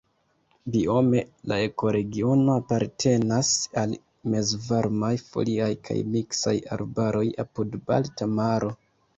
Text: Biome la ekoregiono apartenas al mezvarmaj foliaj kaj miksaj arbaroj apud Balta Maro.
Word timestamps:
Biome 0.75 1.19
la 1.51 1.57
ekoregiono 1.65 2.55
apartenas 2.61 3.51
al 3.83 3.93
mezvarmaj 4.37 5.13
foliaj 5.27 5.71
kaj 5.89 5.99
miksaj 6.17 6.55
arbaroj 6.79 7.27
apud 7.47 7.79
Balta 7.93 8.31
Maro. 8.41 8.75